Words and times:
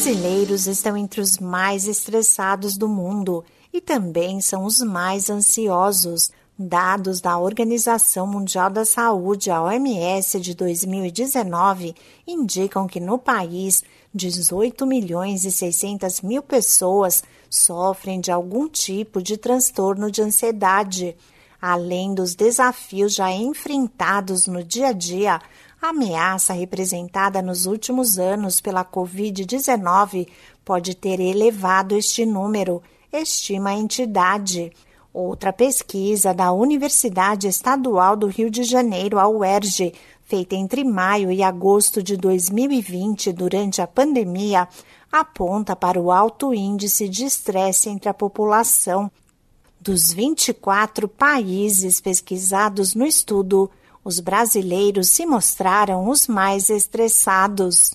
brasileiros 0.00 0.66
estão 0.66 0.96
entre 0.96 1.20
os 1.20 1.36
mais 1.36 1.86
estressados 1.86 2.74
do 2.74 2.88
mundo 2.88 3.44
e 3.70 3.82
também 3.82 4.40
são 4.40 4.64
os 4.64 4.80
mais 4.80 5.28
ansiosos. 5.28 6.30
Dados 6.58 7.20
da 7.20 7.38
Organização 7.38 8.26
Mundial 8.26 8.70
da 8.70 8.86
Saúde, 8.86 9.50
a 9.50 9.62
OMS, 9.62 10.40
de 10.40 10.54
2019 10.54 11.94
indicam 12.26 12.86
que 12.86 12.98
no 12.98 13.18
país 13.18 13.84
18 14.14 14.86
milhões 14.86 15.44
e 15.44 15.52
600 15.52 16.22
mil 16.22 16.42
pessoas 16.42 17.22
sofrem 17.50 18.22
de 18.22 18.32
algum 18.32 18.70
tipo 18.70 19.22
de 19.22 19.36
transtorno 19.36 20.10
de 20.10 20.22
ansiedade. 20.22 21.14
Além 21.60 22.14
dos 22.14 22.34
desafios 22.34 23.14
já 23.14 23.30
enfrentados 23.30 24.46
no 24.46 24.64
dia 24.64 24.88
a 24.88 24.92
dia, 24.92 25.40
a 25.80 25.88
ameaça 25.88 26.54
representada 26.54 27.42
nos 27.42 27.66
últimos 27.66 28.18
anos 28.18 28.60
pela 28.60 28.84
Covid-19 28.84 30.26
pode 30.64 30.94
ter 30.94 31.20
elevado 31.20 31.94
este 31.94 32.24
número, 32.24 32.82
estima 33.12 33.70
a 33.70 33.74
entidade. 33.74 34.72
Outra 35.12 35.52
pesquisa 35.52 36.32
da 36.32 36.52
Universidade 36.52 37.48
Estadual 37.48 38.16
do 38.16 38.28
Rio 38.28 38.50
de 38.50 38.62
Janeiro, 38.62 39.18
a 39.18 39.28
UERJ, 39.28 39.92
feita 40.24 40.54
entre 40.54 40.84
maio 40.84 41.30
e 41.32 41.42
agosto 41.42 42.02
de 42.02 42.16
2020 42.16 43.32
durante 43.32 43.82
a 43.82 43.86
pandemia, 43.86 44.68
aponta 45.10 45.74
para 45.74 46.00
o 46.00 46.12
alto 46.12 46.54
índice 46.54 47.08
de 47.08 47.24
estresse 47.24 47.90
entre 47.90 48.08
a 48.08 48.14
população. 48.14 49.10
Dos 49.82 50.12
24 50.12 51.08
países 51.08 52.02
pesquisados 52.02 52.94
no 52.94 53.06
estudo, 53.06 53.70
os 54.04 54.20
brasileiros 54.20 55.08
se 55.08 55.24
mostraram 55.24 56.10
os 56.10 56.26
mais 56.26 56.68
estressados. 56.68 57.90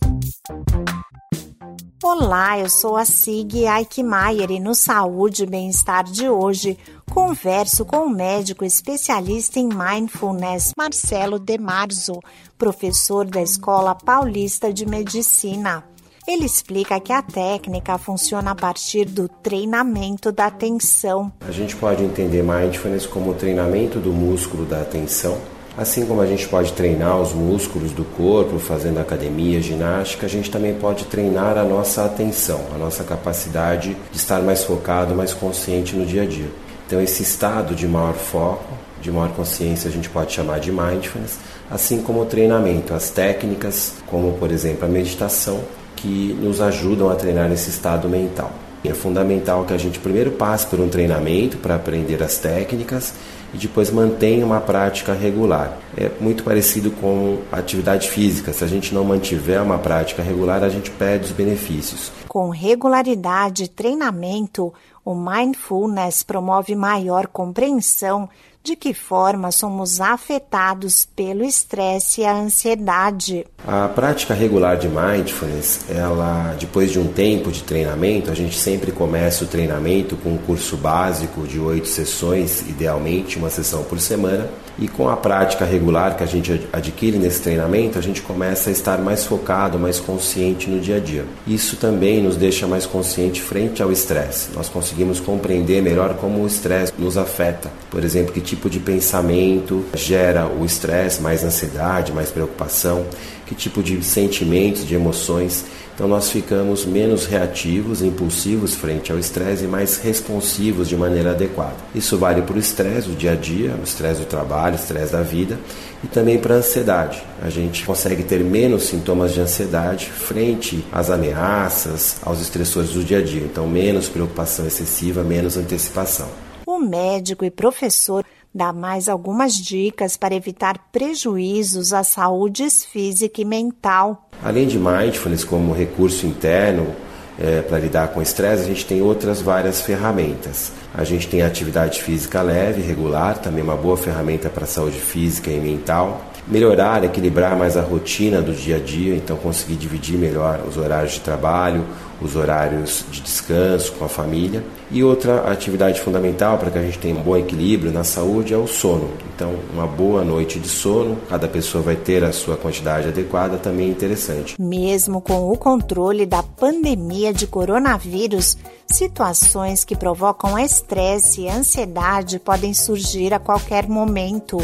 Olá, 2.03 2.57
eu 2.57 2.71
sou 2.71 2.98
a 2.98 3.05
Sig 3.05 3.67
Eichmeier 3.67 4.49
e 4.49 4.59
no 4.59 4.74
Saúde 4.74 5.43
e 5.43 5.46
Bem-Estar 5.46 6.05
de 6.05 6.27
hoje 6.27 6.76
converso 7.13 7.85
com 7.85 8.07
o 8.07 8.09
médico 8.09 8.65
especialista 8.65 9.59
em 9.59 9.70
Mindfulness, 9.70 10.71
Marcelo 10.76 11.37
Demarzo, 11.37 12.20
professor 12.57 13.26
da 13.26 13.43
Escola 13.43 13.93
Paulista 13.93 14.74
de 14.74 14.87
Medicina. 14.87 15.84
Ele 16.27 16.45
explica 16.45 16.99
que 16.99 17.13
a 17.13 17.21
técnica 17.21 17.98
funciona 17.98 18.51
a 18.51 18.55
partir 18.55 19.05
do 19.05 19.27
treinamento 19.27 20.31
da 20.31 20.48
atenção. 20.48 21.31
A 21.48 21.51
gente 21.51 21.76
pode 21.76 22.04
entender 22.04 22.43
Mindfulness 22.43 23.05
como 23.05 23.31
o 23.31 23.35
treinamento 23.35 23.99
do 23.99 24.12
músculo 24.12 24.65
da 24.65 24.81
atenção 24.81 25.40
Assim 25.77 26.05
como 26.05 26.21
a 26.21 26.26
gente 26.26 26.48
pode 26.48 26.71
treinar 26.71 27.20
os 27.20 27.34
músculos 27.34 27.91
do 27.91 28.05
corpo 28.05 28.57
fazendo 28.59 28.98
academia, 28.98 29.62
ginástica, 29.62 30.26
a 30.26 30.29
gente 30.29 30.49
também 30.49 30.73
pode 30.73 31.03
treinar 31.05 31.57
a 31.57 31.65
nossa 31.65 32.05
atenção, 32.05 32.62
a 32.73 32.77
nossa 32.77 33.03
capacidade 33.03 33.98
de 34.09 34.18
estar 34.18 34.41
mais 34.41 34.63
focado, 34.63 35.13
mais 35.13 35.34
consciente 35.34 35.93
no 35.93 36.05
dia 36.05 36.23
a 36.23 36.26
dia. 36.26 36.49
Então, 36.87 37.01
esse 37.01 37.23
estado 37.23 37.76
de 37.76 37.85
maior 37.90 38.13
foco, 38.13 38.73
de 39.01 39.12
maior 39.12 39.34
consciência, 39.34 39.90
a 39.90 39.91
gente 39.91 40.09
pode 40.09 40.31
chamar 40.31 40.62
de 40.62 40.71
mindfulness, 40.71 41.40
assim 41.70 42.01
como 42.01 42.21
o 42.21 42.26
treinamento, 42.26 42.93
as 42.93 43.09
técnicas, 43.09 43.96
como 44.07 44.31
por 44.37 44.51
exemplo 44.51 44.85
a 44.85 44.87
meditação, 44.87 45.59
que 46.05 46.37
nos 46.39 46.61
ajudam 46.61 47.09
a 47.09 47.15
treinar 47.15 47.51
esse 47.51 47.71
estado 47.71 48.07
mental. 48.07 48.51
É 48.84 48.93
fundamental 48.93 49.65
que 49.65 49.73
a 49.73 49.77
gente 49.77 49.98
primeiro 49.98 50.29
passe 50.29 50.67
por 50.67 50.79
um 50.79 50.87
treinamento 50.87 51.57
para 51.57 51.73
aprender 51.73 52.21
as 52.21 52.37
técnicas 52.37 53.15
e 53.51 53.57
depois 53.57 53.89
mantenha 53.89 54.45
uma 54.45 54.62
prática 54.62 55.13
regular. 55.13 55.75
É 55.97 56.12
muito 56.21 56.43
parecido 56.43 56.91
com 56.91 57.39
atividade 57.51 58.07
física. 58.07 58.53
Se 58.53 58.63
a 58.63 58.67
gente 58.67 58.93
não 58.93 59.03
mantiver 59.03 59.59
uma 59.63 59.79
prática 59.79 60.21
regular, 60.21 60.63
a 60.63 60.70
gente 60.70 60.91
perde 60.91 61.25
os 61.25 61.31
benefícios. 61.31 62.12
Com 62.27 62.49
regularidade 62.49 63.63
e 63.63 63.67
treinamento, 63.67 64.72
o 65.03 65.16
mindfulness 65.16 66.22
promove 66.22 66.75
maior 66.75 67.25
compreensão 67.25 68.30
de 68.66 68.76
que 68.76 68.96
forma 68.96 69.52
somos 69.52 70.02
afetados 70.02 71.08
pelo 71.16 71.44
estresse 71.44 72.22
e 72.22 72.26
a 72.26 72.34
ansiedade. 72.34 73.46
A 73.66 73.88
prática 73.88 74.34
regular 74.34 74.76
de 74.76 74.90
mindfulness, 74.90 75.86
ela 75.88 76.56
depois 76.59 76.92
de 76.92 76.98
um 77.00 77.08
tempo 77.08 77.52
de 77.52 77.62
treinamento, 77.62 78.31
a 78.31 78.34
gente 78.34 78.58
sempre 78.58 78.92
começa 78.92 79.44
o 79.44 79.48
treinamento 79.48 80.16
com 80.18 80.30
um 80.31 80.38
curso 80.38 80.75
básico 80.78 81.48
de 81.48 81.59
oito 81.59 81.88
sessões, 81.88 82.62
idealmente 82.62 83.38
uma 83.38 83.52
sessão 83.52 83.84
por 83.84 84.00
semana, 84.00 84.50
e 84.78 84.88
com 84.88 85.09
a 85.09 85.16
prática 85.16 85.64
regular 85.64 86.18
que 86.18 86.24
a 86.24 86.28
gente 86.28 86.68
adquire 86.74 87.18
nesse 87.18 87.42
treinamento, 87.42 87.98
a 87.98 88.02
gente 88.02 88.22
começa 88.22 88.70
a 88.70 88.74
estar 88.74 88.98
mais 88.98 89.24
focado, 89.24 89.80
mais 89.80 90.00
consciente 90.00 90.70
no 90.70 90.80
dia 90.80 90.98
a 90.98 91.00
dia. 91.00 91.25
Isso 91.48 91.78
também 91.78 92.22
nos 92.22 92.36
deixa 92.36 92.68
mais 92.68 92.86
consciente 92.86 93.42
frente 93.42 93.81
ao 93.81 93.92
estresse. 93.92 94.50
Nós 94.54 94.68
conseguimos 94.68 95.20
compreender 95.20 95.81
melhor 95.81 96.16
como 96.16 96.44
o 96.44 96.48
estresse 96.48 96.94
nos 96.98 97.18
afeta. 97.18 97.72
Por 97.90 98.04
exemplo, 98.04 98.34
que 98.34 98.42
tipo 98.42 98.55
de 98.70 98.80
pensamento 98.80 99.86
gera 99.94 100.48
o 100.48 100.66
estresse, 100.66 101.22
mais 101.22 101.44
ansiedade, 101.44 102.12
mais 102.12 102.30
preocupação, 102.30 103.06
que 103.46 103.54
tipo 103.54 103.84
de 103.84 104.02
sentimentos, 104.04 104.86
de 104.86 104.96
emoções 104.96 105.66
então 105.96 106.10
nós 106.10 106.30
ficamos 106.30 106.86
menos 106.86 107.26
reativos, 107.26 108.02
impulsivos 108.02 108.76
frente 108.76 109.14
ao 109.14 109.18
estresse 109.18 109.64
e 109.64 109.68
mais 109.68 109.98
responsivos 109.98 110.90
de 110.90 110.98
maneira 110.98 111.32
adequada. 111.32 111.78
Isso 111.96 112.18
vale 112.18 112.42
para 112.42 112.58
o 112.58 112.60
estresse 112.60 113.08
do 113.08 113.16
dia 113.16 113.32
a 113.32 113.36
dia, 113.36 113.74
o 113.80 113.84
estresse 113.84 114.20
do 114.20 114.26
trabalho, 114.26 114.76
o 114.76 114.78
estresse 114.78 115.14
da 115.14 115.22
vida 115.22 115.58
e 116.04 116.08
também 116.08 116.38
para 116.38 116.56
a 116.56 116.58
ansiedade. 116.58 117.24
A 117.42 117.50
gente 117.50 117.86
consegue 117.86 118.24
ter 118.24 118.44
menos 118.44 118.84
sintomas 118.84 119.34
de 119.34 119.40
ansiedade 119.40 120.08
frente 120.08 120.86
às 120.92 121.10
ameaças, 121.10 122.18
aos 122.22 122.42
estressores 122.42 122.90
do 122.90 123.02
dia 123.02 123.20
a 123.20 123.24
dia. 123.24 123.44
Então 123.44 123.66
menos 123.66 124.10
preocupação 124.10 124.68
excessiva, 124.68 125.24
menos 125.24 125.56
antecipação. 125.56 126.28
O 126.68 126.78
médico 126.78 127.46
e 127.46 127.50
professor 127.50 128.26
dá 128.56 128.72
mais 128.72 129.10
algumas 129.10 129.54
dicas 129.54 130.16
para 130.16 130.34
evitar 130.34 130.80
prejuízos 130.90 131.92
à 131.92 132.06
saúde 132.06 132.70
física 132.70 133.42
e 133.42 133.46
mental. 133.46 134.30
Além 134.42 134.66
de 134.66 134.80
mindfulness 134.80 135.44
como 135.44 135.74
recurso 135.74 136.26
interno 136.26 136.96
é, 137.38 137.62
para 137.62 137.80
lidar 137.80 138.08
com 138.14 138.22
estresse, 138.22 138.64
a 138.64 138.68
gente 138.68 138.86
tem 138.86 139.02
outras 139.02 139.42
várias 139.42 139.82
ferramentas. 139.82 140.72
A 140.94 141.04
gente 141.04 141.28
tem 141.28 141.42
atividade 141.42 142.02
física 142.02 142.42
leve, 142.42 142.82
regular, 142.82 143.38
também 143.40 143.62
uma 143.62 143.76
boa 143.76 143.98
ferramenta 143.98 144.50
para 144.50 144.64
a 144.64 144.68
saúde 144.68 145.00
física 145.00 145.52
e 145.52 145.60
mental. 145.60 146.22
Melhorar, 146.47 147.03
equilibrar 147.03 147.57
mais 147.57 147.75
a 147.75 147.81
rotina 147.81 148.39
do 148.39 148.53
dia 148.53 148.75
a 148.75 148.79
dia, 148.79 149.16
então 149.16 149.35
conseguir 149.35 149.75
dividir 149.75 150.16
melhor 150.16 150.61
os 150.67 150.78
horários 150.78 151.13
de 151.13 151.22
trabalho, 151.22 151.83
os 152.22 152.35
horários 152.35 153.03
de 153.09 153.19
descanso 153.22 153.94
com 153.94 154.06
a 154.06 154.07
família. 154.07 154.63
E 154.91 155.03
outra 155.03 155.51
atividade 155.51 156.00
fundamental 156.00 156.59
para 156.59 156.69
que 156.69 156.78
a 156.78 156.83
gente 156.83 157.00
tenha 157.00 157.16
um 157.16 157.23
bom 157.23 157.35
equilíbrio 157.35 157.91
na 157.91 158.03
saúde 158.03 158.53
é 158.53 158.57
o 158.57 158.67
sono. 158.67 159.09
Então, 159.35 159.56
uma 159.73 159.88
boa 159.88 160.23
noite 160.23 160.59
de 160.59 160.67
sono, 160.67 161.17
cada 161.28 161.47
pessoa 161.47 161.83
vai 161.83 161.95
ter 161.95 162.23
a 162.23 162.31
sua 162.31 162.56
quantidade 162.56 163.07
adequada, 163.07 163.57
também 163.57 163.88
é 163.88 163.89
interessante. 163.89 164.56
Mesmo 164.62 165.22
com 165.22 165.51
o 165.51 165.57
controle 165.57 166.27
da 166.27 166.44
pandemia 166.44 167.33
de 167.33 167.47
coronavírus, 167.47 168.56
situações 168.88 169.83
que 169.83 169.95
provocam 169.95 170.59
estresse 170.59 171.41
e 171.41 171.50
ansiedade 171.50 172.38
podem 172.38 172.73
surgir 172.73 173.33
a 173.33 173.39
qualquer 173.39 173.89
momento. 173.89 174.57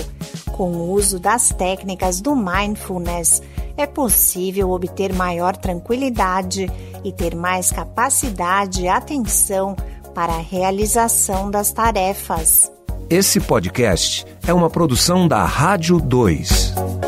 Com 0.53 0.71
o 0.71 0.91
uso 0.91 1.19
das 1.19 1.49
técnicas 1.49 2.21
do 2.21 2.35
mindfulness, 2.35 3.41
é 3.77 3.87
possível 3.87 4.71
obter 4.71 5.13
maior 5.13 5.55
tranquilidade 5.55 6.69
e 7.03 7.11
ter 7.11 7.35
mais 7.35 7.71
capacidade 7.71 8.83
e 8.83 8.87
atenção 8.87 9.75
para 10.13 10.33
a 10.33 10.41
realização 10.41 11.49
das 11.49 11.71
tarefas. 11.71 12.71
Esse 13.09 13.39
podcast 13.39 14.25
é 14.47 14.53
uma 14.53 14.69
produção 14.69 15.27
da 15.27 15.43
Rádio 15.43 15.99
2. 15.99 17.00